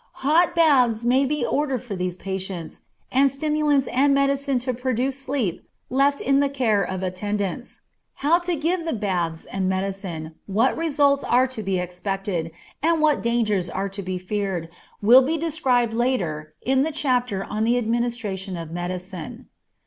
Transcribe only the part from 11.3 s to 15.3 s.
to be expected, and what dangers are to be feared, will